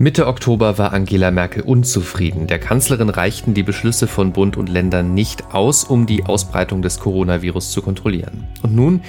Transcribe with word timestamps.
Mitte 0.00 0.28
Oktober 0.28 0.78
war 0.78 0.92
Angela 0.92 1.32
Merkel 1.32 1.64
unzufrieden. 1.64 2.46
Der 2.46 2.60
Kanzlerin 2.60 3.08
reichten 3.08 3.52
die 3.52 3.64
Beschlüsse 3.64 4.06
von 4.06 4.32
Bund 4.32 4.56
und 4.56 4.68
Ländern 4.68 5.12
nicht 5.12 5.52
aus, 5.52 5.82
um 5.82 6.06
die 6.06 6.24
Ausbreitung 6.24 6.82
des 6.82 7.00
Coronavirus 7.00 7.72
zu 7.72 7.82
kontrollieren. 7.82 8.46
Und 8.62 8.76
nun, 8.76 9.00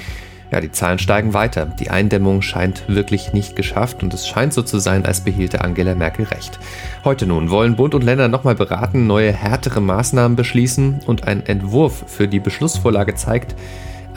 ja, 0.52 0.60
die 0.62 0.72
Zahlen 0.72 0.98
steigen 0.98 1.36
weiter. 1.36 1.68
Die 1.68 1.92
Eindämmung 1.92 2.42
scheint 2.42 2.90
wirklich 2.90 3.34
nicht 3.34 3.56
geschafft 3.56 4.02
und 4.02 4.16
es 4.16 4.28
scheint 4.28 4.52
so 4.52 4.64
zu 4.64 4.80
sein, 4.80 5.06
als 5.06 5.24
behielte 5.24 5.62
Angela 5.62 5.94
Merkel 5.94 6.26
recht. 6.26 6.58
Heute 7.04 7.28
nun 7.28 7.52
wollen 7.52 7.76
Bund 7.76 7.94
und 7.94 8.04
Länder 8.04 8.28
nochmal 8.28 8.56
beraten, 8.56 9.06
neue 9.06 9.32
härtere 9.32 9.82
Maßnahmen 9.82 10.36
beschließen 10.36 11.02
und 11.06 11.28
ein 11.28 11.46
Entwurf 11.46 12.04
für 12.08 12.28
die 12.28 12.40
Beschlussvorlage 12.40 13.14
zeigt, 13.14 13.54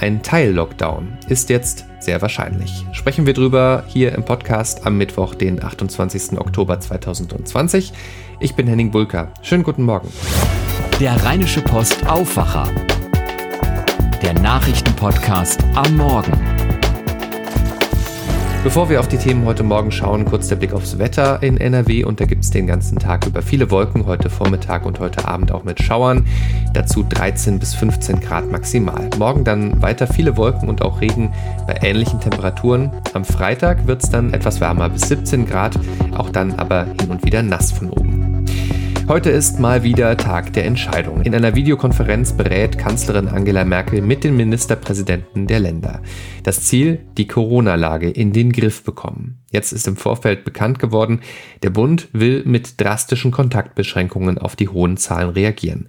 ein 0.03 0.21
Teil-Lockdown 0.21 1.17
ist 1.29 1.49
jetzt 1.49 1.87
sehr 2.01 2.21
wahrscheinlich. 2.21 2.85
Sprechen 2.91 3.25
wir 3.25 3.35
drüber 3.35 3.85
hier 3.87 4.13
im 4.13 4.25
Podcast 4.25 4.85
am 4.85 4.99
Mittwoch, 4.99 5.37
den 5.37 5.63
28. 5.63 6.41
Oktober 6.41 6.81
2020. 6.81 7.93
Ich 8.41 8.57
bin 8.57 8.67
Henning 8.67 8.91
Bulka. 8.91 9.33
Schönen 9.43 9.63
guten 9.63 9.85
Morgen. 9.85 10.09
Der 10.99 11.15
Rheinische 11.25 11.61
Post 11.61 12.05
Aufwacher. 12.09 12.69
Der 14.23 14.35
Nachrichtenpodcast 14.35 15.65
am 15.77 15.97
Morgen. 15.97 16.52
Bevor 18.65 18.89
wir 18.89 19.01
auf 19.01 19.09
die 19.09 19.19
Themen 19.19 19.45
heute 19.45 19.65
Morgen 19.65 19.91
schauen, 19.91 20.25
kurz 20.25 20.47
der 20.47 20.55
Blick 20.55 20.73
aufs 20.73 20.97
Wetter 20.97 21.43
in 21.43 21.57
NRW 21.57 22.05
und 22.05 22.21
da 22.21 22.27
gibt 22.27 22.45
es 22.45 22.51
den 22.51 22.69
ganzen 22.69 22.97
Tag 22.97 23.27
über 23.27 23.43
viele 23.43 23.73
Wolken, 23.73 24.07
heute 24.07 24.31
Vormittag 24.31 24.87
und 24.87 25.01
heute 25.01 25.27
Abend 25.27 25.51
auch 25.51 25.65
mit 25.65 25.83
Schauern, 25.83 26.29
dazu 26.73 27.03
13 27.03 27.59
bis 27.59 27.75
15 27.75 28.21
Grad 28.21 28.53
maximal. 28.53 29.11
Morgen 29.19 29.43
dann 29.43 29.83
weiter 29.83 30.07
viele 30.07 30.37
Wolken 30.37 30.69
und 30.69 30.81
auch 30.81 31.01
Regen 31.01 31.35
bei 31.67 31.81
ähnlichen 31.83 32.21
Temperaturen. 32.21 32.93
Am 33.15 33.25
Freitag 33.25 33.89
wird 33.89 34.05
es 34.05 34.11
dann 34.11 34.33
etwas 34.33 34.61
wärmer 34.61 34.89
bis 34.91 35.09
17 35.09 35.45
Grad, 35.45 35.77
auch 36.17 36.31
dann 36.31 36.55
aber 36.55 36.85
hin 36.85 37.11
und 37.11 37.25
wieder 37.25 37.43
nass 37.43 37.73
von 37.73 37.91
oben. 37.91 38.12
Heute 39.13 39.29
ist 39.29 39.61
mal 39.61 39.83
wieder 39.83 40.17
Tag 40.17 40.55
der 40.55 40.65
Entscheidung. 40.65 41.21
In 41.21 41.35
einer 41.35 41.55
Videokonferenz 41.55 42.33
berät 42.33 42.79
Kanzlerin 42.79 43.29
Angela 43.29 43.63
Merkel 43.63 44.01
mit 44.01 44.25
den 44.25 44.39
Ministerpräsidenten 44.39 45.47
der 45.47 45.61
Länder. 45.61 46.01
Das 46.45 46.63
Ziel, 46.63 47.05
die 47.19 47.27
Corona-Lage 47.27 48.09
in 48.09 48.33
den 48.33 48.53
Griff 48.53 48.85
bekommen. 48.85 49.43
Jetzt 49.51 49.73
ist 49.73 49.87
im 49.87 49.99
Vorfeld 49.99 50.45
bekannt 50.45 50.79
geworden, 50.79 51.21
der 51.63 51.69
Bund 51.69 52.09
will 52.15 52.43
mit 52.47 52.81
drastischen 52.81 53.33
Kontaktbeschränkungen 53.33 54.39
auf 54.39 54.57
die 54.57 54.71
hohen 54.71 54.97
Zahlen 54.97 55.29
reagieren. 55.29 55.89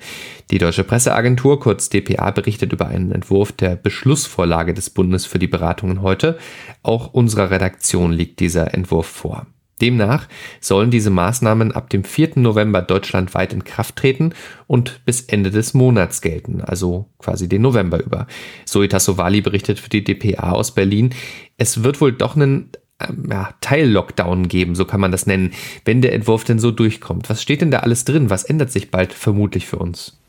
Die 0.52 0.58
Deutsche 0.58 0.84
Presseagentur, 0.84 1.62
kurz 1.62 1.88
dpa, 1.88 2.30
berichtet 2.32 2.74
über 2.74 2.88
einen 2.88 3.14
Entwurf 3.14 3.54
der 3.54 3.78
Beschlussvorlage 3.78 4.74
des 4.74 4.90
Bundes 4.90 5.26
für 5.26 5.40
die 5.40 5.48
Beratungen 5.48 6.02
heute. 6.02 6.38
Auch 6.82 7.14
unserer 7.14 7.52
Redaktion 7.52 8.12
liegt 8.12 8.42
dieser 8.42 8.74
Entwurf 8.74 9.08
vor. 9.08 9.48
Demnach 9.82 10.28
sollen 10.62 10.92
diese 10.92 11.10
Maßnahmen 11.10 11.72
ab 11.72 11.90
dem 11.90 12.04
4. 12.04 12.34
November 12.36 12.82
deutschlandweit 12.82 13.54
in 13.54 13.64
Kraft 13.64 13.96
treten 13.96 14.34
und 14.68 15.02
bis 15.06 15.22
Ende 15.22 15.52
des 15.52 15.74
Monats 15.74 16.22
gelten, 16.22 16.62
also 16.62 17.10
quasi 17.20 17.50
den 17.50 17.62
November 17.62 18.04
über. 18.04 18.28
Soita 18.66 19.00
Sovali 19.00 19.42
berichtet 19.42 19.80
für 19.80 19.90
die 19.90 20.04
dpa 20.04 20.52
aus 20.52 20.74
Berlin. 20.74 21.14
Es 21.58 21.84
wird 21.84 22.02
wohl 22.02 22.14
doch 22.14 22.36
einen 22.36 22.72
ähm, 23.00 23.28
ja, 23.30 23.54
Teil-Lockdown 23.62 24.48
geben, 24.48 24.76
so 24.76 24.86
kann 24.86 25.02
man 25.02 25.12
das 25.12 25.26
nennen, 25.26 25.52
wenn 25.86 26.02
der 26.02 26.14
Entwurf 26.14 26.44
denn 26.44 26.60
so 26.60 26.72
durchkommt. 26.72 27.30
Was 27.30 27.42
steht 27.42 27.62
denn 27.62 27.72
da 27.72 27.80
alles 27.80 28.06
drin? 28.06 28.30
Was 28.30 28.44
ändert 28.44 28.72
sich 28.72 28.92
bald 28.92 29.14
vermutlich 29.14 29.66
für 29.66 29.78
uns? 29.78 30.20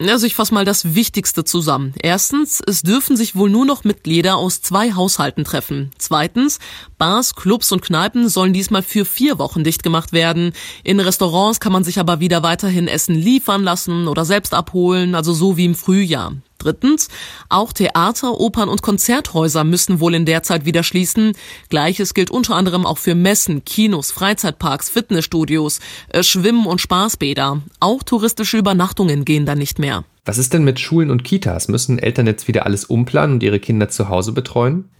Also 0.00 0.26
ich 0.26 0.36
fasse 0.36 0.54
mal 0.54 0.64
das 0.64 0.94
Wichtigste 0.94 1.42
zusammen. 1.42 1.92
Erstens, 2.00 2.62
es 2.64 2.82
dürfen 2.82 3.16
sich 3.16 3.34
wohl 3.34 3.50
nur 3.50 3.66
noch 3.66 3.82
Mitglieder 3.82 4.36
aus 4.36 4.62
zwei 4.62 4.92
Haushalten 4.92 5.42
treffen. 5.42 5.90
Zweitens, 5.98 6.60
Bars, 6.98 7.34
Clubs 7.34 7.72
und 7.72 7.82
Kneipen 7.82 8.28
sollen 8.28 8.52
diesmal 8.52 8.82
für 8.82 9.04
vier 9.04 9.40
Wochen 9.40 9.64
dicht 9.64 9.82
gemacht 9.82 10.12
werden. 10.12 10.52
In 10.84 11.00
Restaurants 11.00 11.58
kann 11.58 11.72
man 11.72 11.82
sich 11.82 11.98
aber 11.98 12.20
wieder 12.20 12.44
weiterhin 12.44 12.86
Essen 12.86 13.16
liefern 13.16 13.64
lassen 13.64 14.06
oder 14.06 14.24
selbst 14.24 14.54
abholen, 14.54 15.16
also 15.16 15.32
so 15.32 15.56
wie 15.56 15.64
im 15.64 15.74
Frühjahr. 15.74 16.32
Drittens, 16.58 17.08
auch 17.48 17.72
Theater, 17.72 18.40
Opern 18.40 18.68
und 18.68 18.82
Konzerthäuser 18.82 19.64
müssen 19.64 20.00
wohl 20.00 20.14
in 20.14 20.26
der 20.26 20.42
Zeit 20.42 20.64
wieder 20.64 20.82
schließen. 20.82 21.32
Gleiches 21.68 22.14
gilt 22.14 22.30
unter 22.30 22.56
anderem 22.56 22.84
auch 22.84 22.98
für 22.98 23.14
Messen, 23.14 23.64
Kinos, 23.64 24.10
Freizeitparks, 24.10 24.90
Fitnessstudios, 24.90 25.78
äh, 26.08 26.22
Schwimmen- 26.22 26.66
und 26.66 26.80
Spaßbäder. 26.80 27.62
Auch 27.80 28.02
touristische 28.02 28.58
Übernachtungen 28.58 29.24
gehen 29.24 29.46
da 29.46 29.54
nicht 29.54 29.78
mehr. 29.78 30.04
Was 30.24 30.38
ist 30.38 30.52
denn 30.52 30.64
mit 30.64 30.78
Schulen 30.80 31.10
und 31.10 31.24
Kitas? 31.24 31.68
Müssen 31.68 31.98
Eltern 31.98 32.26
jetzt 32.26 32.48
wieder 32.48 32.66
alles 32.66 32.84
umplanen 32.84 33.36
und 33.36 33.42
ihre 33.42 33.60
Kinder 33.60 33.88
zu 33.88 34.08
Hause 34.08 34.32
betreuen? 34.32 34.90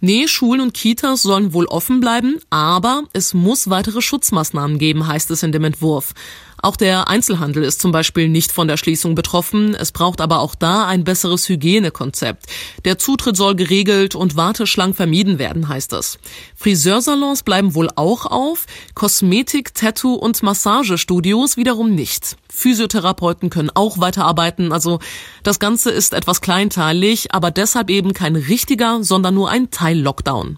Nee, 0.00 0.28
Schulen 0.28 0.60
und 0.60 0.74
Kitas 0.74 1.22
sollen 1.22 1.52
wohl 1.52 1.66
offen 1.66 1.98
bleiben, 1.98 2.38
aber 2.50 3.02
es 3.12 3.34
muss 3.34 3.68
weitere 3.68 4.00
Schutzmaßnahmen 4.00 4.78
geben, 4.78 5.08
heißt 5.08 5.30
es 5.32 5.42
in 5.42 5.50
dem 5.50 5.64
Entwurf. 5.64 6.14
Auch 6.60 6.76
der 6.76 7.08
Einzelhandel 7.08 7.62
ist 7.62 7.80
zum 7.80 7.92
Beispiel 7.92 8.28
nicht 8.28 8.50
von 8.50 8.66
der 8.66 8.76
Schließung 8.76 9.14
betroffen. 9.14 9.74
Es 9.74 9.92
braucht 9.92 10.20
aber 10.20 10.40
auch 10.40 10.56
da 10.56 10.86
ein 10.86 11.04
besseres 11.04 11.48
Hygienekonzept. 11.48 12.46
Der 12.84 12.98
Zutritt 12.98 13.36
soll 13.36 13.54
geregelt 13.54 14.16
und 14.16 14.36
Warteschlangen 14.36 14.94
vermieden 14.94 15.38
werden, 15.38 15.68
heißt 15.68 15.92
es. 15.92 16.18
Friseursalons 16.56 17.44
bleiben 17.44 17.74
wohl 17.74 17.88
auch 17.94 18.26
auf, 18.26 18.66
Kosmetik, 18.94 19.72
Tattoo 19.74 20.14
und 20.14 20.42
Massagestudios 20.42 21.56
wiederum 21.56 21.94
nicht. 21.94 22.36
Physiotherapeuten 22.50 23.50
können 23.50 23.70
auch 23.72 23.98
weiterarbeiten, 23.98 24.72
also 24.72 24.98
das 25.44 25.60
Ganze 25.60 25.90
ist 25.90 26.12
etwas 26.12 26.40
kleinteilig, 26.40 27.32
aber 27.32 27.52
deshalb 27.52 27.88
eben 27.88 28.14
kein 28.14 28.34
richtiger, 28.34 29.04
sondern 29.04 29.34
nur 29.34 29.48
ein 29.48 29.70
Teil-Lockdown. 29.70 30.56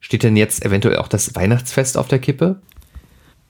Steht 0.00 0.22
denn 0.22 0.36
jetzt 0.36 0.64
eventuell 0.64 0.96
auch 0.96 1.08
das 1.08 1.34
Weihnachtsfest 1.34 1.98
auf 1.98 2.08
der 2.08 2.20
Kippe? 2.20 2.62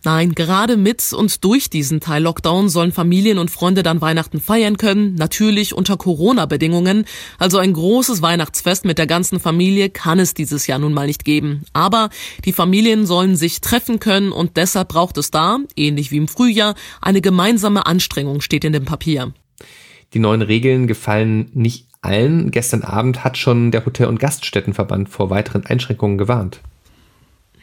Nein, 0.03 0.35
gerade 0.35 0.79
mit 0.79 1.13
und 1.13 1.45
durch 1.45 1.69
diesen 1.69 2.01
Teil 2.01 2.23
Lockdown 2.23 2.71
sollen 2.71 2.91
Familien 2.91 3.37
und 3.37 3.51
Freunde 3.51 3.83
dann 3.83 4.01
Weihnachten 4.01 4.41
feiern 4.41 4.79
können, 4.79 5.15
natürlich 5.15 5.75
unter 5.75 5.99
Corona-Bedingungen. 5.99 7.05
Also 7.39 7.59
ein 7.59 7.75
großes 7.75 8.23
Weihnachtsfest 8.23 8.87
mit 8.87 8.97
der 8.97 9.07
ganzen 9.07 9.41
Familie 9.41 9.91
kann 9.91 10.19
es 10.19 10.33
dieses 10.33 10.67
Jahr 10.67 10.79
nun 10.79 10.95
mal 10.95 11.07
nicht 11.07 11.27
geben. 11.27 11.65
Aber 11.75 12.09
die 12.47 12.55
Familien 12.55 13.05
sollen 13.05 13.37
sich 13.37 13.61
treffen 13.61 14.01
können 14.01 14.33
und 14.33 14.57
deshalb 14.57 14.89
braucht 14.89 15.19
es 15.19 15.31
da, 15.31 15.59
ähnlich 15.77 16.11
wie 16.11 16.17
im 16.17 16.29
Frühjahr, 16.29 16.77
eine 17.03 17.21
gemeinsame 17.21 17.85
Anstrengung, 17.85 18.41
steht 18.41 18.65
in 18.65 18.73
dem 18.73 18.87
Papier. 18.87 19.35
Die 20.15 20.19
neuen 20.19 20.43
Regeln 20.43 20.87
gefallen 20.87 21.51
nicht 21.53 21.89
allen. 22.01 22.51
Gestern 22.51 22.83
Abend 22.83 23.23
hat 23.23 23.37
schon 23.37 23.71
der 23.71 23.85
Hotel- 23.85 24.09
und 24.09 24.19
Gaststättenverband 24.19 25.11
vor 25.11 25.29
weiteren 25.29 25.67
Einschränkungen 25.67 26.17
gewarnt. 26.17 26.61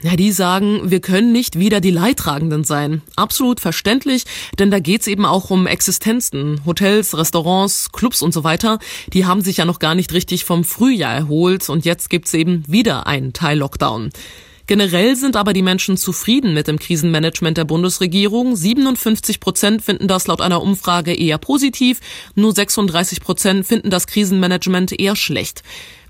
Ja, 0.03 0.15
die 0.15 0.31
sagen, 0.31 0.91
wir 0.91 0.99
können 0.99 1.31
nicht 1.31 1.57
wieder 1.57 1.81
die 1.81 1.89
Leidtragenden 1.89 2.63
sein. 2.63 3.01
Absolut 3.15 3.59
verständlich, 3.59 4.25
denn 4.59 4.69
da 4.69 4.79
geht's 4.79 5.07
eben 5.07 5.25
auch 5.25 5.49
um 5.49 5.65
Existenzen. 5.65 6.61
Hotels, 6.67 7.17
Restaurants, 7.17 7.91
Clubs 7.91 8.21
und 8.21 8.31
so 8.31 8.43
weiter, 8.43 8.77
die 9.13 9.25
haben 9.25 9.41
sich 9.41 9.57
ja 9.57 9.65
noch 9.65 9.79
gar 9.79 9.95
nicht 9.95 10.13
richtig 10.13 10.45
vom 10.45 10.63
Frühjahr 10.63 11.15
erholt 11.15 11.67
und 11.69 11.83
jetzt 11.83 12.11
gibt's 12.11 12.35
eben 12.35 12.63
wieder 12.67 13.07
einen 13.07 13.33
Teil 13.33 13.57
Lockdown. 13.57 14.11
Generell 14.67 15.15
sind 15.15 15.35
aber 15.37 15.53
die 15.53 15.61
Menschen 15.61 15.95
zufrieden 15.97 16.53
mit 16.53 16.67
dem 16.67 16.77
Krisenmanagement 16.77 17.57
der 17.57 17.63
Bundesregierung. 17.63 18.55
57 18.55 19.39
Prozent 19.39 19.81
finden 19.81 20.09
das 20.09 20.27
laut 20.27 20.41
einer 20.41 20.61
Umfrage 20.61 21.13
eher 21.13 21.37
positiv, 21.37 22.01
nur 22.35 22.53
36 22.53 23.21
Prozent 23.21 23.65
finden 23.65 23.89
das 23.89 24.07
Krisenmanagement 24.07 24.99
eher 24.99 25.15
schlecht. 25.15 25.63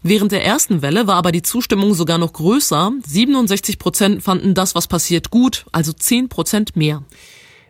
Während 0.04 0.32
der 0.32 0.46
ersten 0.46 0.82
Welle 0.82 1.08
war 1.08 1.16
aber 1.16 1.32
die 1.32 1.42
Zustimmung 1.42 1.94
sogar 1.94 2.18
noch 2.18 2.34
größer. 2.34 2.92
67 3.06 3.80
Prozent 3.80 4.24
fanden 4.24 4.54
das, 4.54 4.76
was 4.76 4.88
passiert, 4.88 5.32
gut, 5.32 5.66
also 5.72 5.94
10 5.94 6.30
Prozent 6.30 6.76
mehr. 6.76 7.04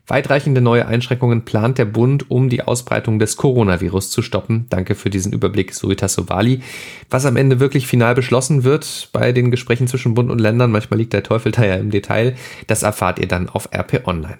Weitreichende 0.09 0.61
neue 0.61 0.87
Einschränkungen 0.87 1.43
plant 1.43 1.77
der 1.77 1.85
Bund, 1.85 2.31
um 2.31 2.47
die 2.47 2.61
Ausbreitung 2.61 3.19
des 3.19 3.35
Coronavirus 3.35 4.09
zu 4.09 4.21
stoppen. 4.21 4.65
Danke 4.69 4.95
für 4.95 5.09
diesen 5.09 5.33
Überblick, 5.33 5.73
Suita 5.73 6.07
Sovali. 6.07 6.61
Was 7.09 7.25
am 7.25 7.35
Ende 7.35 7.59
wirklich 7.59 7.87
final 7.87 8.15
beschlossen 8.15 8.63
wird 8.63 9.09
bei 9.11 9.33
den 9.33 9.51
Gesprächen 9.51 9.87
zwischen 9.87 10.13
Bund 10.13 10.31
und 10.31 10.39
Ländern, 10.39 10.71
manchmal 10.71 10.99
liegt 10.99 11.11
der 11.11 11.23
Teufel 11.23 11.51
da 11.51 11.65
ja 11.65 11.75
im 11.75 11.91
Detail, 11.91 12.35
das 12.67 12.83
erfahrt 12.83 13.19
ihr 13.19 13.27
dann 13.27 13.49
auf 13.49 13.67
RP 13.73 14.07
Online. 14.07 14.37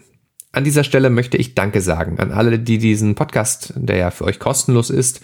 An 0.54 0.64
dieser 0.64 0.86
Stelle 0.86 1.10
möchte 1.10 1.36
ich 1.36 1.54
Danke 1.54 1.82
sagen 1.82 2.18
an 2.20 2.32
alle, 2.32 2.58
die 2.58 2.78
diesen 2.78 3.16
Podcast, 3.16 3.74
der 3.76 3.98
ja 3.98 4.10
für 4.10 4.24
euch 4.24 4.40
kostenlos 4.40 4.90
ist, 4.90 5.20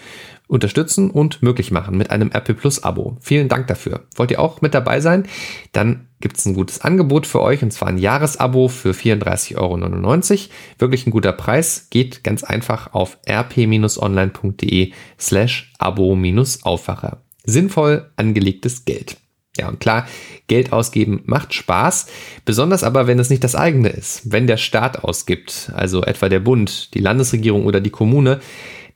unterstützen 0.46 1.10
und 1.10 1.42
möglich 1.42 1.70
machen 1.70 1.96
mit 1.96 2.10
einem 2.10 2.30
RP 2.32 2.56
Plus 2.56 2.82
Abo. 2.84 3.16
Vielen 3.20 3.48
Dank 3.48 3.66
dafür. 3.66 4.04
Wollt 4.16 4.30
ihr 4.30 4.40
auch 4.40 4.60
mit 4.60 4.74
dabei 4.74 5.00
sein? 5.00 5.26
Dann 5.72 6.08
gibt 6.20 6.36
es 6.38 6.46
ein 6.46 6.54
gutes 6.54 6.80
Angebot 6.80 7.26
für 7.26 7.40
euch 7.40 7.62
und 7.62 7.72
zwar 7.72 7.88
ein 7.88 7.98
Jahresabo 7.98 8.68
für 8.68 8.92
34,99 8.92 9.56
Euro. 9.56 10.50
Wirklich 10.78 11.06
ein 11.06 11.10
guter 11.10 11.32
Preis. 11.32 11.88
Geht 11.90 12.24
ganz 12.24 12.44
einfach 12.44 12.92
auf 12.92 13.18
rp-online.de 13.28 14.92
slash 15.18 15.72
abo-aufwacher. 15.78 17.22
Sinnvoll 17.44 18.10
angelegtes 18.16 18.84
Geld. 18.84 19.16
Ja, 19.56 19.68
und 19.68 19.78
klar, 19.78 20.08
Geld 20.48 20.72
ausgeben 20.72 21.22
macht 21.26 21.54
Spaß, 21.54 22.06
besonders 22.44 22.82
aber, 22.82 23.06
wenn 23.06 23.20
es 23.20 23.30
nicht 23.30 23.44
das 23.44 23.54
eigene 23.54 23.88
ist. 23.88 24.32
Wenn 24.32 24.48
der 24.48 24.56
Staat 24.56 25.04
ausgibt, 25.04 25.70
also 25.74 26.02
etwa 26.02 26.28
der 26.28 26.40
Bund, 26.40 26.92
die 26.94 26.98
Landesregierung 26.98 27.64
oder 27.64 27.80
die 27.80 27.90
Kommune, 27.90 28.40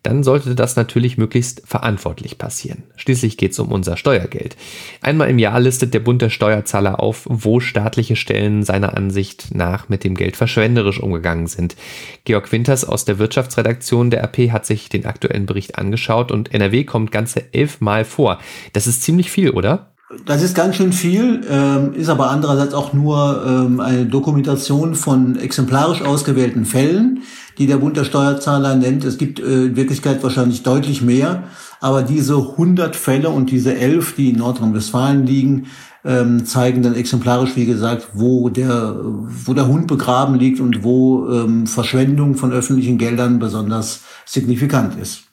dann 0.09 0.23
sollte 0.23 0.55
das 0.55 0.75
natürlich 0.75 1.19
möglichst 1.19 1.61
verantwortlich 1.67 2.39
passieren. 2.39 2.85
Schließlich 2.97 3.37
geht 3.37 3.53
es 3.53 3.59
um 3.59 3.71
unser 3.71 3.99
Steuergeld. 3.99 4.57
Einmal 5.03 5.29
im 5.29 5.39
Jahr 5.39 5.61
listet 5.61 5.93
der 5.93 6.01
Bund 6.01 6.23
der 6.23 6.31
Steuerzahler 6.31 6.99
auf, 6.99 7.27
wo 7.29 7.61
staatliche 7.61 8.17
Stellen 8.17 8.63
seiner 8.63 8.97
Ansicht 8.97 9.55
nach 9.55 9.91
mit 9.91 10.05
dem 10.05 10.15
Geld 10.15 10.39
verschwenderisch 10.39 10.99
umgegangen 10.99 11.47
sind. 11.47 11.77
Georg 12.25 12.51
Winters 12.51 12.87
aus 12.87 13.05
der 13.05 13.19
Wirtschaftsredaktion 13.19 14.09
der 14.09 14.23
RP 14.23 14.51
hat 14.51 14.65
sich 14.65 14.89
den 14.89 15.05
aktuellen 15.05 15.45
Bericht 15.45 15.77
angeschaut 15.77 16.33
und 16.33 16.55
NRW 16.55 16.85
kommt 16.85 17.13
ganze 17.13 17.53
elfmal 17.53 18.07
vor. 18.07 18.39
Das 18.73 18.87
ist 18.87 19.03
ziemlich 19.03 19.31
viel, 19.31 19.51
oder? 19.51 19.93
Das 20.25 20.43
ist 20.43 20.55
ganz 20.55 20.77
schön 20.77 20.95
viel, 20.95 21.43
ähm, 21.51 21.93
ist 21.93 22.09
aber 22.09 22.31
andererseits 22.31 22.73
auch 22.73 22.95
nur 22.95 23.45
ähm, 23.47 23.79
eine 23.81 24.07
Dokumentation 24.07 24.95
von 24.95 25.39
exemplarisch 25.39 26.01
ausgewählten 26.01 26.65
Fällen, 26.65 27.25
die 27.59 27.67
der 27.67 27.77
Bund 27.77 27.95
der 27.99 28.05
Steuerzahler 28.05 28.75
nennt. 28.75 29.05
Es 29.05 29.19
gibt 29.19 29.39
äh, 29.39 29.67
in 29.67 29.77
Wirklichkeit 29.77 30.23
wahrscheinlich 30.23 30.63
deutlich 30.63 31.03
mehr, 31.03 31.45
aber 31.81 32.03
diese 32.03 32.37
100 32.37 32.97
Fälle 32.97 33.29
und 33.29 33.51
diese 33.51 33.77
11, 33.77 34.15
die 34.15 34.31
in 34.31 34.39
Nordrhein-Westfalen 34.39 35.27
liegen, 35.27 35.67
ähm, 36.07 36.47
zeigen 36.47 36.83
dann 36.83 36.95
exemplarisch, 36.95 37.55
wie 37.57 37.67
gesagt, 37.67 38.09
wo 38.15 38.49
der, 38.49 38.97
wo 39.03 39.53
der 39.53 39.69
Hund 39.69 39.89
begraben 39.89 40.37
liegt 40.37 40.59
und 40.59 40.85
wo 40.85 41.29
ähm, 41.29 41.67
Verschwendung 41.67 42.35
von 42.35 42.51
öffentlichen 42.51 42.97
Geldern 42.97 43.39
besonders 43.39 44.05
signifikant 44.25 44.99
ist. 44.99 45.25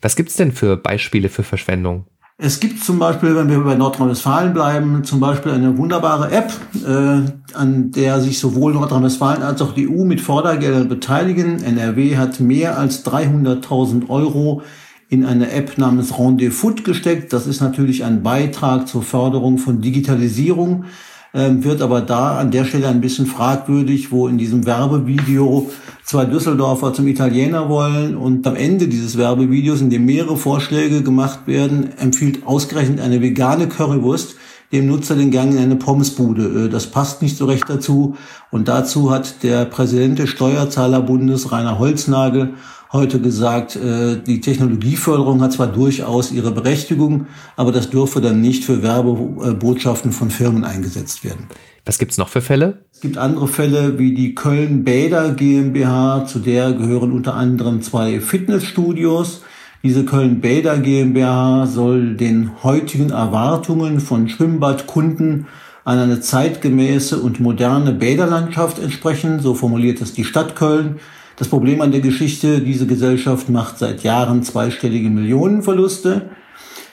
Was 0.00 0.16
gibt's 0.16 0.36
denn 0.36 0.52
für 0.52 0.78
Beispiele 0.78 1.28
für 1.28 1.42
Verschwendung? 1.42 2.06
Es 2.36 2.58
gibt 2.58 2.82
zum 2.82 2.98
Beispiel, 2.98 3.36
wenn 3.36 3.48
wir 3.48 3.60
bei 3.60 3.76
Nordrhein-Westfalen 3.76 4.54
bleiben, 4.54 5.04
zum 5.04 5.20
Beispiel 5.20 5.52
eine 5.52 5.78
wunderbare 5.78 6.32
App, 6.32 6.52
äh, 6.84 7.56
an 7.56 7.92
der 7.92 8.20
sich 8.20 8.40
sowohl 8.40 8.74
Nordrhein-Westfalen 8.74 9.44
als 9.44 9.62
auch 9.62 9.72
die 9.72 9.88
EU 9.88 10.04
mit 10.04 10.20
Fördergeldern 10.20 10.88
beteiligen. 10.88 11.62
NRW 11.62 12.16
hat 12.16 12.40
mehr 12.40 12.76
als 12.76 13.06
300.000 13.06 14.10
Euro 14.10 14.62
in 15.08 15.24
eine 15.24 15.52
App 15.52 15.78
namens 15.78 16.18
Rendezvous 16.18 16.82
gesteckt. 16.82 17.32
Das 17.32 17.46
ist 17.46 17.60
natürlich 17.60 18.02
ein 18.02 18.24
Beitrag 18.24 18.88
zur 18.88 19.04
Förderung 19.04 19.58
von 19.58 19.80
Digitalisierung 19.80 20.86
wird 21.34 21.82
aber 21.82 22.00
da 22.00 22.38
an 22.38 22.52
der 22.52 22.64
Stelle 22.64 22.86
ein 22.86 23.00
bisschen 23.00 23.26
fragwürdig, 23.26 24.12
wo 24.12 24.28
in 24.28 24.38
diesem 24.38 24.66
Werbevideo 24.66 25.68
zwei 26.04 26.26
Düsseldorfer 26.26 26.92
zum 26.92 27.08
Italiener 27.08 27.68
wollen 27.68 28.16
und 28.16 28.46
am 28.46 28.54
Ende 28.54 28.86
dieses 28.86 29.18
Werbevideos, 29.18 29.80
in 29.80 29.90
dem 29.90 30.06
mehrere 30.06 30.36
Vorschläge 30.36 31.02
gemacht 31.02 31.40
werden, 31.46 31.90
empfiehlt 31.98 32.46
ausgerechnet 32.46 33.00
eine 33.00 33.20
vegane 33.20 33.68
Currywurst 33.68 34.36
dem 34.74 34.86
Nutzer 34.86 35.14
den 35.14 35.30
Gang 35.30 35.52
in 35.52 35.58
eine 35.58 35.76
Pommesbude. 35.76 36.66
Äh, 36.66 36.68
das 36.68 36.88
passt 36.88 37.22
nicht 37.22 37.36
so 37.36 37.46
recht 37.46 37.64
dazu. 37.68 38.16
Und 38.50 38.68
dazu 38.68 39.10
hat 39.10 39.42
der 39.42 39.64
Präsident 39.64 40.18
des 40.18 40.30
Steuerzahlerbundes, 40.30 41.52
Rainer 41.52 41.78
Holznagel, 41.78 42.54
heute 42.94 43.20
gesagt, 43.20 43.76
äh, 43.76 44.16
die 44.16 44.40
Technologieförderung 44.40 45.42
hat 45.42 45.52
zwar 45.52 45.66
durchaus 45.66 46.32
ihre 46.32 46.52
Berechtigung, 46.52 47.26
aber 47.56 47.72
das 47.72 47.90
dürfe 47.90 48.22
dann 48.22 48.40
nicht 48.40 48.64
für 48.64 48.82
Werbebotschaften 48.82 50.12
von 50.12 50.30
Firmen 50.30 50.64
eingesetzt 50.64 51.24
werden. 51.24 51.48
Was 51.84 51.98
gibt's 51.98 52.16
noch 52.16 52.30
für 52.30 52.40
Fälle? 52.40 52.84
Es 52.92 53.00
gibt 53.00 53.18
andere 53.18 53.48
Fälle 53.48 53.98
wie 53.98 54.14
die 54.14 54.34
Köln 54.34 54.84
Bäder 54.84 55.32
GmbH, 55.32 56.24
zu 56.24 56.38
der 56.38 56.72
gehören 56.72 57.12
unter 57.12 57.34
anderem 57.34 57.82
zwei 57.82 58.20
Fitnessstudios. 58.20 59.42
Diese 59.82 60.06
Köln 60.06 60.40
Bäder 60.40 60.78
GmbH 60.78 61.66
soll 61.66 62.14
den 62.14 62.62
heutigen 62.62 63.10
Erwartungen 63.10 64.00
von 64.00 64.30
Schwimmbadkunden 64.30 65.46
an 65.84 65.98
eine 65.98 66.20
zeitgemäße 66.20 67.18
und 67.18 67.40
moderne 67.40 67.92
Bäderlandschaft 67.92 68.78
entsprechen, 68.78 69.40
so 69.40 69.52
formuliert 69.52 70.00
es 70.00 70.14
die 70.14 70.24
Stadt 70.24 70.56
Köln. 70.56 71.00
Das 71.36 71.48
Problem 71.48 71.80
an 71.80 71.90
der 71.90 72.00
Geschichte, 72.00 72.60
diese 72.60 72.86
Gesellschaft 72.86 73.48
macht 73.48 73.78
seit 73.78 74.04
Jahren 74.04 74.44
zweistellige 74.44 75.10
Millionenverluste. 75.10 76.30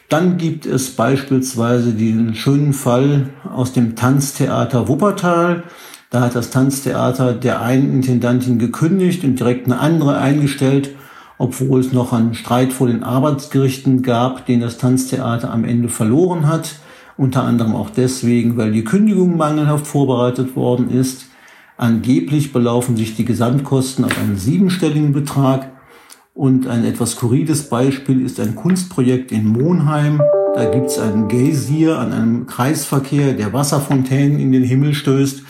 Dann 0.09 0.37
gibt 0.37 0.65
es 0.65 0.95
beispielsweise 0.95 1.93
diesen 1.93 2.33
schönen 2.33 2.73
Fall 2.73 3.29
aus 3.53 3.71
dem 3.71 3.95
Tanztheater 3.95 4.87
Wuppertal. 4.87 5.63
Da 6.09 6.21
hat 6.21 6.35
das 6.35 6.49
Tanztheater 6.49 7.33
der 7.33 7.61
einen 7.61 7.93
Intendantin 7.93 8.57
gekündigt 8.57 9.23
und 9.23 9.39
direkt 9.39 9.67
eine 9.67 9.79
andere 9.79 10.17
eingestellt, 10.17 10.89
obwohl 11.37 11.79
es 11.79 11.93
noch 11.93 12.11
einen 12.11 12.33
Streit 12.33 12.73
vor 12.73 12.87
den 12.87 13.03
Arbeitsgerichten 13.03 14.01
gab, 14.01 14.47
den 14.47 14.59
das 14.59 14.77
Tanztheater 14.77 15.51
am 15.51 15.63
Ende 15.63 15.87
verloren 15.87 16.47
hat. 16.47 16.75
Unter 17.15 17.43
anderem 17.43 17.75
auch 17.75 17.91
deswegen, 17.91 18.57
weil 18.57 18.71
die 18.71 18.83
Kündigung 18.83 19.37
mangelhaft 19.37 19.85
vorbereitet 19.85 20.55
worden 20.55 20.89
ist. 20.89 21.27
Angeblich 21.81 22.53
belaufen 22.53 22.95
sich 22.95 23.15
die 23.15 23.25
Gesamtkosten 23.25 24.05
auf 24.05 24.15
einen 24.19 24.37
siebenstelligen 24.37 25.13
Betrag. 25.13 25.71
Und 26.35 26.67
ein 26.67 26.85
etwas 26.85 27.13
skurriles 27.13 27.69
Beispiel 27.69 28.23
ist 28.23 28.39
ein 28.39 28.53
Kunstprojekt 28.53 29.31
in 29.31 29.47
Monheim. 29.47 30.21
Da 30.53 30.69
gibt 30.69 30.91
es 30.91 30.99
einen 30.99 31.27
Geysir 31.27 31.97
an 31.97 32.13
einem 32.13 32.45
Kreisverkehr, 32.45 33.33
der 33.33 33.51
Wasserfontänen 33.51 34.37
in 34.37 34.51
den 34.51 34.61
Himmel 34.61 34.93
stößt. 34.93 35.41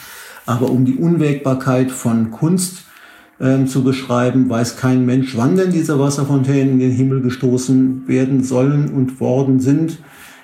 Aber 0.46 0.70
um 0.70 0.86
die 0.86 0.96
Unwägbarkeit 0.96 1.92
von 1.92 2.32
Kunst 2.32 2.86
äh, 3.40 3.66
zu 3.66 3.84
beschreiben, 3.84 4.50
weiß 4.50 4.78
kein 4.78 5.06
Mensch, 5.06 5.36
wann 5.36 5.58
denn 5.58 5.74
diese 5.74 6.00
Wasserfontänen 6.00 6.76
in 6.76 6.80
den 6.80 6.92
Himmel 6.92 7.20
gestoßen 7.20 8.08
werden 8.08 8.42
sollen 8.42 8.90
und 8.94 9.20
worden 9.20 9.60
sind. 9.60 9.98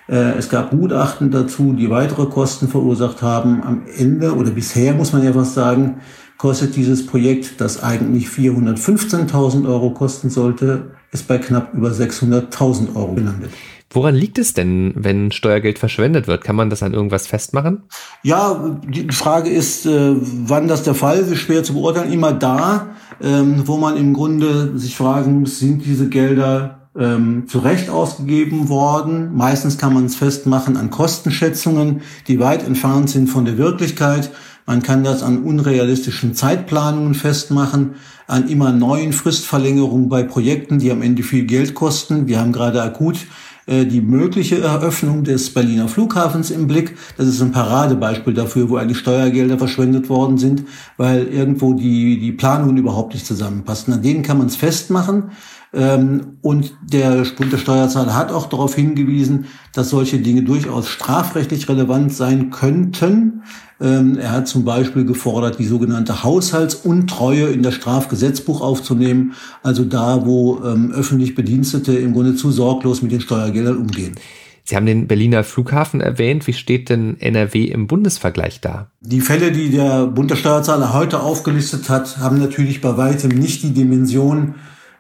Äh, 0.10 0.38
es 0.38 0.50
gab 0.50 0.72
Gutachten 0.72 1.32
dazu, 1.32 1.74
die 1.74 1.90
weitere 1.90 2.26
Kosten 2.28 2.68
verursacht 2.68 3.22
haben. 3.22 3.64
Am 3.64 3.84
Ende 3.98 4.36
oder 4.36 4.52
bisher 4.52 4.94
muss 4.94 5.14
man 5.14 5.24
ja 5.24 5.36
was 5.36 5.54
sagen, 5.54 6.02
kostet 6.38 6.76
dieses 6.76 7.06
Projekt, 7.06 7.60
das 7.60 7.84
eigentlich 7.84 8.28
415.000 8.28 9.68
Euro 9.68 9.92
kosten 9.92 10.30
sollte, 10.30 10.92
ist 11.12 11.28
bei 11.28 11.38
knapp 11.38 11.74
über 11.74 11.90
600.000 11.90 12.96
Euro 12.96 13.14
gelandet. 13.14 13.52
Woran 13.90 14.16
liegt 14.16 14.38
es 14.38 14.54
denn, 14.54 14.94
wenn 14.96 15.32
Steuergeld 15.32 15.80
verschwendet 15.80 16.28
wird? 16.28 16.44
Kann 16.44 16.58
man 16.58 16.70
das 16.70 16.84
an 16.84 16.94
irgendwas 16.94 17.26
festmachen? 17.26 17.84
Ja, 18.22 18.78
die 18.86 19.08
Frage 19.12 19.50
ist, 19.50 19.86
äh, 19.86 20.14
wann 20.20 20.68
das 20.68 20.84
der 20.84 20.94
Fall 20.94 21.20
ist, 21.20 21.38
schwer 21.38 21.64
zu 21.64 21.74
beurteilen. 21.74 22.12
Immer 22.12 22.34
da, 22.34 22.90
ähm, 23.22 23.64
wo 23.66 23.78
man 23.78 23.96
im 23.96 24.14
Grunde 24.14 24.78
sich 24.78 24.96
fragen 24.96 25.40
muss, 25.40 25.60
sind 25.60 25.86
diese 25.86 26.10
Gelder 26.10 26.77
ähm, 26.98 27.48
zu 27.48 27.60
Recht 27.60 27.90
ausgegeben 27.90 28.70
worden. 28.70 29.36
Meistens 29.36 29.78
kann 29.78 29.94
man 29.94 30.06
es 30.06 30.16
festmachen 30.16 30.78
an 30.78 30.90
Kostenschätzungen, 30.90 32.02
die 32.28 32.40
weit 32.40 32.66
entfernt 32.66 33.10
sind 33.10 33.28
von 33.30 33.46
der 33.46 33.58
Wirklichkeit. 33.58 34.32
Man 34.66 34.84
kann 34.84 35.04
das 35.04 35.24
an 35.24 35.44
unrealistischen 35.44 36.34
Zeitplanungen 36.34 37.14
festmachen, 37.14 37.96
an 38.28 38.50
immer 38.50 38.72
neuen 38.74 39.14
Fristverlängerungen 39.14 40.10
bei 40.10 40.24
Projekten, 40.24 40.80
die 40.80 40.92
am 40.92 41.02
Ende 41.02 41.24
viel 41.24 41.46
Geld 41.46 41.74
kosten. 41.74 42.28
Wir 42.28 42.40
haben 42.40 42.52
gerade 42.52 42.82
akut 42.82 43.28
äh, 43.68 43.86
die 43.86 44.02
mögliche 44.02 44.62
Eröffnung 44.62 45.24
des 45.24 45.54
Berliner 45.54 45.88
Flughafens 45.88 46.52
im 46.52 46.68
Blick. 46.68 46.98
Das 47.18 47.28
ist 47.28 47.42
ein 47.42 47.52
Paradebeispiel 47.52 48.34
dafür, 48.34 48.70
wo 48.70 48.78
eigentlich 48.78 48.98
Steuergelder 48.98 49.58
verschwendet 49.58 50.10
worden 50.10 50.38
sind, 50.38 50.64
weil 50.96 51.28
irgendwo 51.28 51.74
die, 51.74 52.20
die 52.20 52.32
Planungen 52.32 52.78
überhaupt 52.78 53.14
nicht 53.14 53.26
zusammenpassen. 53.26 53.94
An 53.94 54.02
denen 54.02 54.24
kann 54.24 54.38
man 54.38 54.48
es 54.48 54.56
festmachen. 54.56 55.32
Ähm, 55.74 56.38
und 56.42 56.74
der 56.82 57.26
Bund 57.38 57.52
der 57.52 57.58
Steuerzahler 57.58 58.16
hat 58.16 58.32
auch 58.32 58.48
darauf 58.48 58.76
hingewiesen, 58.76 59.46
dass 59.74 59.90
solche 59.90 60.20
Dinge 60.20 60.44
durchaus 60.44 60.88
strafrechtlich 60.88 61.68
relevant 61.68 62.14
sein 62.14 62.50
könnten. 62.52 63.44
Ähm, 63.80 64.18
er 64.18 64.32
hat 64.32 64.48
zum 64.48 64.64
Beispiel 64.64 65.06
gefordert, 65.06 65.60
die 65.60 65.66
sogenannte 65.66 66.24
Haushaltsuntreue 66.24 67.48
in 67.48 67.64
das 67.64 67.76
Strafgesetzbuch 67.76 68.62
aufzunehmen, 68.62 69.34
also 69.62 69.84
da, 69.84 70.26
wo 70.26 70.64
ähm, 70.64 70.92
öffentlich 70.92 71.36
Bedienstete 71.36 71.96
im 71.98 72.14
Grunde 72.14 72.36
zu 72.36 72.52
sorglos 72.52 73.02
mit 73.02 73.12
den 73.12 73.22
Steuergeldern 73.22 73.78
umgehen. 73.78 74.16
Sie 74.64 74.76
haben 74.76 74.86
den 74.86 75.08
Berliner 75.08 75.46
Flughafen 75.46 76.02
erwähnt. 76.02 76.46
Wie 76.46 76.54
steht 76.54 76.90
denn 76.90 77.18
NRW 77.22 77.66
im 77.66 77.88
Bundesvergleich 77.88 78.60
da? 78.60 78.92
Die 79.00 79.22
Fälle, 79.22 79.54
die 79.54 79.70
der 79.70 80.08
Bund 80.08 80.30
der 80.30 80.36
Steuerzahler 80.36 80.94
heute 80.94 81.22
aufgelistet 81.22 81.88
hat, 81.88 82.18
haben 82.18 82.38
natürlich 82.40 82.82
bei 82.82 82.98
weitem 82.98 83.32
nicht 83.32 83.64
die 83.64 83.74
Dimension 83.74 84.56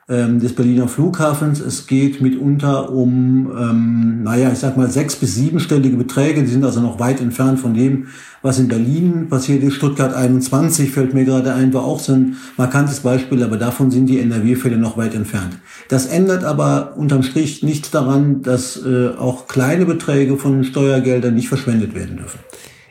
ähm, 0.09 0.39
des 0.39 0.55
Berliner 0.55 0.87
Flughafens. 0.87 1.59
Es 1.59 1.85
geht 1.85 2.21
mitunter 2.21 2.91
um, 2.91 3.51
ähm, 3.57 4.23
naja, 4.23 4.51
ich 4.53 4.59
sag 4.59 4.77
mal 4.77 4.89
sechs- 4.89 5.17
bis 5.17 5.35
siebenstellige 5.35 5.97
Beträge. 5.97 6.41
Die 6.41 6.47
sind 6.47 6.63
also 6.63 6.79
noch 6.79 6.99
weit 6.99 7.19
entfernt 7.19 7.59
von 7.59 7.73
dem, 7.73 8.07
was 8.41 8.57
in 8.57 8.69
Berlin 8.69 9.27
passiert 9.27 9.63
ist. 9.63 9.73
Stuttgart 9.73 10.13
21 10.13 10.91
fällt 10.91 11.13
mir 11.13 11.25
gerade 11.25 11.53
ein, 11.53 11.73
war 11.73 11.83
auch 11.83 11.99
so 11.99 12.13
ein 12.13 12.37
markantes 12.55 13.01
Beispiel, 13.01 13.43
aber 13.43 13.57
davon 13.57 13.91
sind 13.91 14.05
die 14.05 14.19
NRW-Fälle 14.19 14.77
noch 14.77 14.97
weit 14.97 15.13
entfernt. 15.13 15.57
Das 15.89 16.05
ändert 16.05 16.45
aber 16.45 16.95
unterm 16.95 17.23
Strich 17.23 17.61
nichts 17.63 17.91
daran, 17.91 18.41
dass 18.43 18.81
äh, 18.85 19.09
auch 19.17 19.47
kleine 19.47 19.85
Beträge 19.85 20.37
von 20.37 20.63
Steuergeldern 20.63 21.35
nicht 21.35 21.49
verschwendet 21.49 21.93
werden 21.93 22.17
dürfen. 22.17 22.39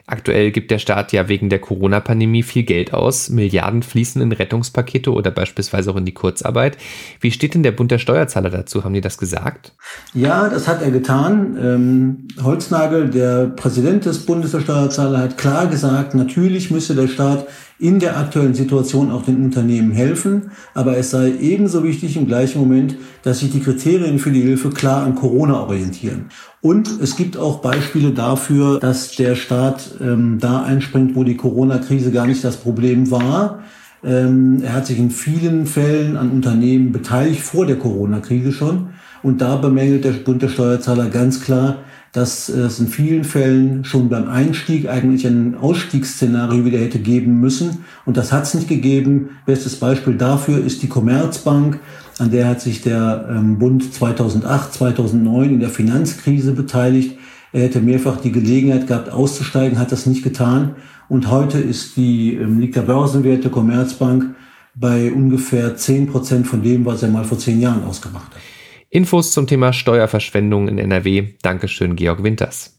Aktuell 0.08 0.52
gibt 0.52 0.70
der 0.70 0.78
Staat 0.78 1.12
ja 1.12 1.28
wegen 1.28 1.48
der 1.48 1.58
Corona-Pandemie 1.58 2.44
viel 2.44 2.62
Geld 2.62 2.94
aus. 2.94 3.28
Milliarden 3.28 3.82
fließen 3.82 4.22
in 4.22 4.30
Rettungspakete 4.30 5.12
oder 5.12 5.32
beispielsweise 5.32 5.90
auch 5.90 5.96
in 5.96 6.04
die 6.04 6.14
Kurzarbeit. 6.14 6.78
Wie 7.20 7.32
steht 7.32 7.54
denn 7.54 7.64
der 7.64 7.72
Bund 7.72 7.90
der 7.90 7.98
Steuerzahler 7.98 8.50
dazu? 8.50 8.84
Haben 8.84 8.94
die 8.94 9.00
das 9.00 9.18
gesagt? 9.18 9.72
Ja, 10.14 10.48
das 10.48 10.68
hat 10.68 10.80
er 10.80 10.92
getan. 10.92 11.58
Ähm, 11.60 12.28
Holznagel, 12.40 13.10
der 13.10 13.46
Präsident 13.46 14.04
des 14.04 14.24
Bundes 14.24 14.52
der 14.52 14.60
Steuerzahler, 14.60 15.18
hat 15.18 15.38
klar 15.38 15.66
gesagt, 15.66 16.14
natürlich 16.14 16.70
müsse 16.70 16.94
der 16.94 17.08
Staat 17.08 17.46
in 17.78 17.98
der 17.98 18.16
aktuellen 18.16 18.54
Situation 18.54 19.10
auch 19.10 19.22
den 19.22 19.44
Unternehmen 19.44 19.92
helfen. 19.92 20.50
Aber 20.74 20.96
es 20.96 21.10
sei 21.10 21.32
ebenso 21.40 21.84
wichtig 21.84 22.16
im 22.16 22.26
gleichen 22.26 22.60
Moment, 22.60 22.96
dass 23.22 23.40
sich 23.40 23.50
die 23.50 23.60
Kriterien 23.60 24.18
für 24.18 24.30
die 24.30 24.40
Hilfe 24.40 24.70
klar 24.70 25.04
an 25.04 25.14
Corona 25.14 25.60
orientieren. 25.60 26.26
Und 26.62 26.88
es 27.00 27.16
gibt 27.16 27.36
auch 27.36 27.60
Beispiele 27.60 28.12
dafür, 28.12 28.80
dass 28.80 29.14
der 29.16 29.34
Staat 29.34 29.96
ähm, 30.00 30.38
da 30.40 30.62
einspringt, 30.62 31.14
wo 31.14 31.24
die 31.24 31.36
Corona-Krise 31.36 32.12
gar 32.12 32.26
nicht 32.26 32.42
das 32.42 32.56
Problem 32.56 33.10
war. 33.10 33.60
Ähm, 34.02 34.62
er 34.62 34.72
hat 34.72 34.86
sich 34.86 34.98
in 34.98 35.10
vielen 35.10 35.66
Fällen 35.66 36.16
an 36.16 36.30
Unternehmen 36.30 36.92
beteiligt 36.92 37.42
vor 37.42 37.66
der 37.66 37.76
Corona-Krise 37.76 38.52
schon. 38.52 38.88
Und 39.26 39.40
da 39.40 39.56
bemängelt 39.56 40.04
der 40.04 40.12
Bund 40.12 40.40
der 40.40 40.48
Steuerzahler 40.48 41.10
ganz 41.10 41.40
klar, 41.40 41.78
dass 42.12 42.48
es 42.48 42.78
in 42.78 42.86
vielen 42.86 43.24
Fällen 43.24 43.84
schon 43.84 44.08
beim 44.08 44.28
Einstieg 44.28 44.88
eigentlich 44.88 45.26
ein 45.26 45.56
Ausstiegsszenario 45.56 46.64
wieder 46.64 46.78
hätte 46.78 47.00
geben 47.00 47.40
müssen. 47.40 47.78
Und 48.04 48.16
das 48.16 48.30
hat 48.32 48.44
es 48.44 48.54
nicht 48.54 48.68
gegeben. 48.68 49.30
Bestes 49.44 49.80
Beispiel 49.80 50.14
dafür 50.14 50.64
ist 50.64 50.80
die 50.84 50.88
Commerzbank. 50.88 51.80
An 52.20 52.30
der 52.30 52.46
hat 52.46 52.60
sich 52.60 52.82
der 52.82 53.28
ähm, 53.28 53.58
Bund 53.58 53.92
2008, 53.92 54.74
2009 54.74 55.54
in 55.54 55.58
der 55.58 55.70
Finanzkrise 55.70 56.52
beteiligt. 56.52 57.18
Er 57.52 57.62
hätte 57.62 57.80
mehrfach 57.80 58.20
die 58.20 58.30
Gelegenheit 58.30 58.86
gehabt, 58.86 59.10
auszusteigen, 59.10 59.80
hat 59.80 59.90
das 59.90 60.06
nicht 60.06 60.22
getan. 60.22 60.76
Und 61.08 61.32
heute 61.32 61.58
ist 61.58 61.96
die, 61.96 62.36
ähm, 62.36 62.60
liegt 62.60 62.76
der 62.76 62.82
Börsenwert 62.82 63.42
der 63.42 63.50
Commerzbank 63.50 64.36
bei 64.76 65.10
ungefähr 65.10 65.76
10 65.76 66.06
Prozent 66.06 66.46
von 66.46 66.62
dem, 66.62 66.84
was 66.84 67.02
er 67.02 67.08
mal 67.08 67.24
vor 67.24 67.40
zehn 67.40 67.60
Jahren 67.60 67.82
ausgemacht 67.82 68.32
hat. 68.32 68.55
Infos 68.96 69.32
zum 69.32 69.46
Thema 69.46 69.74
Steuerverschwendung 69.74 70.68
in 70.68 70.78
NRW. 70.78 71.34
Dankeschön, 71.42 71.96
Georg 71.96 72.22
Winters. 72.22 72.78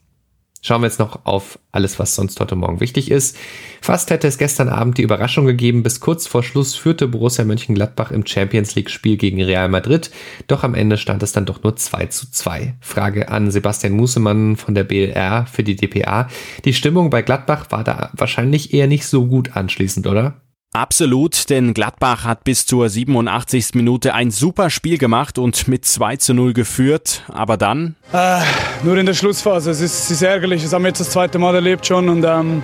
Schauen 0.63 0.81
wir 0.81 0.87
jetzt 0.87 0.97
noch 0.97 1.27
auf 1.27 1.59
alles, 1.71 1.99
was 1.99 2.15
sonst 2.15 2.39
heute 2.39 2.55
Morgen 2.55 2.79
wichtig 2.79 3.11
ist. 3.11 3.37
Fast 3.83 4.09
hätte 4.09 4.27
es 4.27 4.39
gestern 4.39 4.67
Abend 4.67 4.97
die 4.97 5.03
Überraschung 5.03 5.45
gegeben, 5.45 5.83
bis 5.83 5.99
kurz 5.99 6.25
vor 6.25 6.41
Schluss 6.41 6.73
führte 6.73 7.07
Borussia 7.07 7.45
Mönchengladbach 7.45 8.09
im 8.09 8.25
Champions 8.25 8.73
League 8.73 8.89
Spiel 8.89 9.17
gegen 9.17 9.43
Real 9.43 9.69
Madrid, 9.69 10.09
doch 10.47 10.63
am 10.63 10.73
Ende 10.73 10.97
stand 10.97 11.21
es 11.21 11.33
dann 11.33 11.45
doch 11.45 11.61
nur 11.61 11.75
2 11.75 12.07
zu 12.07 12.31
2. 12.31 12.73
Frage 12.81 13.29
an 13.29 13.51
Sebastian 13.51 13.93
Musemann 13.93 14.55
von 14.55 14.73
der 14.73 14.85
BLR 14.85 15.45
für 15.45 15.63
die 15.63 15.75
DPA. 15.75 16.29
Die 16.65 16.73
Stimmung 16.73 17.11
bei 17.11 17.21
Gladbach 17.21 17.67
war 17.69 17.83
da 17.83 18.09
wahrscheinlich 18.13 18.73
eher 18.73 18.87
nicht 18.87 19.05
so 19.05 19.27
gut 19.27 19.55
anschließend, 19.55 20.07
oder? 20.07 20.41
Absolut, 20.73 21.49
denn 21.49 21.73
Gladbach 21.73 22.23
hat 22.23 22.43
bis 22.43 22.65
zur 22.65 22.87
87. 22.89 23.73
Minute 23.73 24.13
ein 24.13 24.29
super 24.29 24.69
Spiel 24.69 24.97
gemacht 24.97 25.39
und 25.39 25.67
mit 25.67 25.85
2 25.85 26.17
zu 26.17 26.33
0 26.33 26.53
geführt. 26.53 27.23
Aber 27.29 27.57
dann? 27.57 27.95
Äh, 28.13 28.41
nur 28.83 28.97
in 28.97 29.05
der 29.05 29.13
Schlussphase. 29.13 29.71
Es 29.71 29.81
ist, 29.81 30.03
es 30.03 30.11
ist 30.11 30.21
ärgerlich. 30.21 30.63
Das 30.63 30.73
haben 30.73 30.83
wir 30.83 30.89
jetzt 30.89 30.99
das 30.99 31.09
zweite 31.09 31.39
Mal 31.39 31.55
erlebt 31.55 31.85
schon 31.85 32.09
und 32.09 32.23
ähm, 32.23 32.63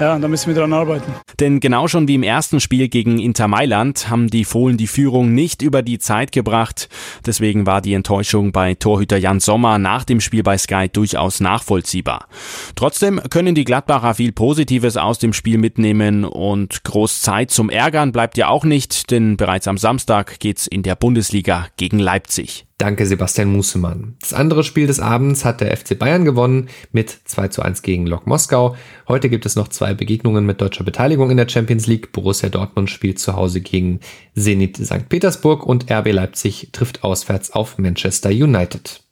ja, 0.00 0.18
da 0.18 0.28
müssen 0.28 0.48
wir 0.48 0.54
dran 0.54 0.72
arbeiten. 0.72 1.12
Denn 1.40 1.60
genau 1.60 1.88
schon 1.88 2.08
wie 2.08 2.14
im 2.14 2.22
ersten 2.22 2.60
Spiel 2.60 2.88
gegen 2.88 3.18
Inter 3.18 3.48
Mailand 3.48 4.10
haben 4.10 4.28
die 4.28 4.44
Fohlen 4.44 4.76
die 4.76 4.86
Führung 4.86 5.34
nicht 5.34 5.62
über 5.62 5.82
die 5.82 5.98
Zeit 5.98 6.32
gebracht. 6.32 6.88
Deswegen 7.26 7.66
war 7.66 7.80
die 7.80 7.94
Enttäuschung 7.94 8.52
bei 8.52 8.74
Torhüter 8.74 9.16
Jan 9.16 9.40
Sommer 9.40 9.78
nach 9.78 10.04
dem 10.04 10.20
Spiel 10.20 10.42
bei 10.42 10.58
Sky 10.58 10.88
durchaus 10.92 11.40
nachvollziehbar. 11.40 12.26
Trotzdem 12.74 13.20
können 13.30 13.54
die 13.54 13.64
Gladbacher 13.64 14.14
viel 14.14 14.32
Positives 14.32 14.96
aus 14.96 15.18
dem 15.18 15.32
Spiel 15.32 15.58
mitnehmen 15.58 16.24
und 16.24 16.84
groß 16.84 17.22
Zeit 17.22 17.50
zum 17.50 17.70
Ärgern 17.70 18.12
bleibt 18.12 18.36
ja 18.36 18.48
auch 18.48 18.64
nicht, 18.64 19.10
denn 19.10 19.36
bereits 19.36 19.68
am 19.68 19.78
Samstag 19.78 20.40
geht's 20.40 20.66
in 20.66 20.82
der 20.82 20.96
Bundesliga 20.96 21.66
gegen 21.76 21.98
Leipzig. 21.98 22.66
Danke, 22.82 23.06
Sebastian 23.06 23.52
Musemann. 23.52 24.16
Das 24.18 24.34
andere 24.34 24.64
Spiel 24.64 24.88
des 24.88 24.98
Abends 24.98 25.44
hat 25.44 25.60
der 25.60 25.76
FC 25.76 25.96
Bayern 25.96 26.24
gewonnen 26.24 26.68
mit 26.90 27.16
2 27.26 27.46
zu 27.46 27.62
1 27.62 27.82
gegen 27.82 28.08
Lok 28.08 28.26
Moskau. 28.26 28.74
Heute 29.06 29.28
gibt 29.28 29.46
es 29.46 29.54
noch 29.54 29.68
zwei 29.68 29.94
Begegnungen 29.94 30.44
mit 30.44 30.60
deutscher 30.60 30.82
Beteiligung 30.82 31.30
in 31.30 31.36
der 31.36 31.48
Champions 31.48 31.86
League. 31.86 32.10
Borussia 32.10 32.48
Dortmund 32.48 32.90
spielt 32.90 33.20
zu 33.20 33.36
Hause 33.36 33.60
gegen 33.60 34.00
Zenit 34.36 34.78
St. 34.78 35.08
Petersburg 35.08 35.64
und 35.64 35.92
RB 35.92 36.10
Leipzig 36.10 36.70
trifft 36.72 37.04
auswärts 37.04 37.52
auf 37.52 37.78
Manchester 37.78 38.30
United. 38.30 39.04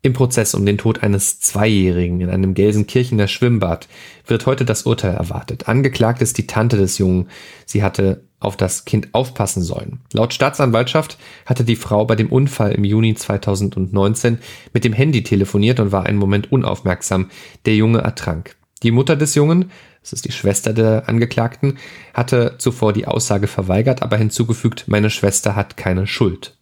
Im 0.00 0.12
Prozess 0.12 0.54
um 0.54 0.64
den 0.64 0.78
Tod 0.78 1.02
eines 1.02 1.40
Zweijährigen 1.40 2.20
in 2.20 2.30
einem 2.30 2.54
Gelsenkirchener 2.54 3.26
Schwimmbad 3.26 3.88
wird 4.26 4.46
heute 4.46 4.64
das 4.64 4.84
Urteil 4.84 5.14
erwartet. 5.14 5.68
Angeklagt 5.68 6.22
ist 6.22 6.38
die 6.38 6.46
Tante 6.46 6.76
des 6.76 6.98
Jungen. 6.98 7.28
Sie 7.66 7.82
hatte 7.82 8.22
auf 8.38 8.56
das 8.56 8.84
Kind 8.84 9.08
aufpassen 9.12 9.62
sollen. 9.62 10.00
Laut 10.12 10.32
Staatsanwaltschaft 10.32 11.18
hatte 11.46 11.64
die 11.64 11.74
Frau 11.74 12.04
bei 12.04 12.14
dem 12.14 12.30
Unfall 12.30 12.72
im 12.72 12.84
Juni 12.84 13.16
2019 13.16 14.38
mit 14.72 14.84
dem 14.84 14.92
Handy 14.92 15.24
telefoniert 15.24 15.80
und 15.80 15.90
war 15.90 16.06
einen 16.06 16.18
Moment 16.18 16.52
unaufmerksam. 16.52 17.30
Der 17.66 17.74
Junge 17.74 17.98
ertrank. 17.98 18.54
Die 18.84 18.92
Mutter 18.92 19.16
des 19.16 19.34
Jungen, 19.34 19.72
das 20.02 20.12
ist 20.12 20.24
die 20.24 20.32
Schwester 20.32 20.72
der 20.72 21.08
Angeklagten, 21.08 21.78
hatte 22.14 22.54
zuvor 22.58 22.92
die 22.92 23.08
Aussage 23.08 23.48
verweigert, 23.48 24.02
aber 24.02 24.16
hinzugefügt, 24.16 24.84
meine 24.86 25.10
Schwester 25.10 25.56
hat 25.56 25.76
keine 25.76 26.06
Schuld. 26.06 26.56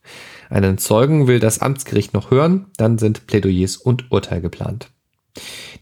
Einen 0.51 0.79
Zeugen 0.79 1.27
will 1.27 1.41
das 1.41 1.61
Amtsgericht 1.61 2.15
noch 2.15 2.31
hören, 2.31 2.67
dann 2.77 2.99
sind 2.99 3.27
Plädoyers 3.27 3.77
und 3.77 4.11
Urteil 4.11 4.41
geplant. 4.41 4.91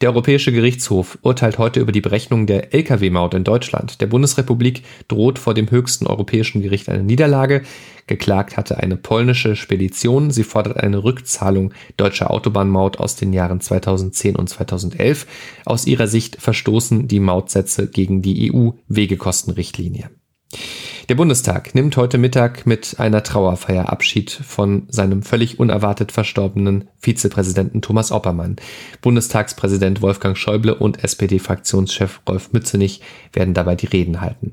Der 0.00 0.10
Europäische 0.10 0.52
Gerichtshof 0.52 1.18
urteilt 1.22 1.58
heute 1.58 1.80
über 1.80 1.92
die 1.92 2.00
Berechnung 2.00 2.46
der 2.46 2.74
Lkw-Maut 2.74 3.34
in 3.34 3.44
Deutschland. 3.44 4.00
Der 4.00 4.06
Bundesrepublik 4.06 4.82
droht 5.08 5.38
vor 5.38 5.54
dem 5.54 5.70
höchsten 5.70 6.06
europäischen 6.06 6.62
Gericht 6.62 6.88
eine 6.88 7.02
Niederlage. 7.02 7.62
Geklagt 8.06 8.56
hatte 8.56 8.78
eine 8.78 8.96
polnische 8.96 9.56
Spedition. 9.56 10.30
Sie 10.30 10.44
fordert 10.44 10.78
eine 10.78 11.04
Rückzahlung 11.04 11.72
deutscher 11.96 12.30
Autobahnmaut 12.30 12.98
aus 12.98 13.16
den 13.16 13.32
Jahren 13.32 13.60
2010 13.60 14.36
und 14.36 14.48
2011. 14.48 15.26
Aus 15.64 15.86
ihrer 15.86 16.06
Sicht 16.06 16.40
verstoßen 16.40 17.08
die 17.08 17.20
Mautsätze 17.20 17.88
gegen 17.88 18.20
die 18.20 18.52
EU-Wegekostenrichtlinie. 18.52 20.10
Der 21.10 21.16
Bundestag 21.16 21.74
nimmt 21.74 21.98
heute 21.98 22.16
Mittag 22.16 22.66
mit 22.66 22.98
einer 22.98 23.22
Trauerfeier 23.22 23.92
Abschied 23.92 24.30
von 24.30 24.84
seinem 24.88 25.22
völlig 25.22 25.60
unerwartet 25.60 26.12
verstorbenen 26.12 26.88
Vizepräsidenten 26.98 27.82
Thomas 27.82 28.10
Oppermann. 28.10 28.56
Bundestagspräsident 29.02 30.00
Wolfgang 30.00 30.34
Schäuble 30.38 30.74
und 30.74 31.04
SPD-Fraktionschef 31.04 32.22
Rolf 32.26 32.54
Mützenich 32.54 33.02
werden 33.34 33.52
dabei 33.52 33.74
die 33.74 33.84
Reden 33.84 34.22
halten. 34.22 34.52